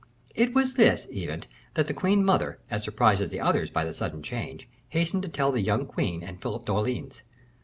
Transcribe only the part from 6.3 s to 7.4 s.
Philip d'Orleans.